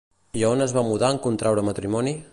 [0.39, 2.17] I a on es va mudar en contraure matrimoni?